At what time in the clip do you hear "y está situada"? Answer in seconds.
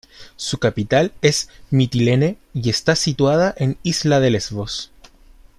2.55-3.53